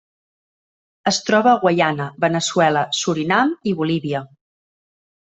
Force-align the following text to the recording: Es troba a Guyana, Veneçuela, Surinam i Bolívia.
Es 1.11 1.19
troba 1.27 1.51
a 1.51 1.59
Guyana, 1.65 2.07
Veneçuela, 2.25 2.83
Surinam 3.01 3.53
i 3.73 3.75
Bolívia. 3.83 4.23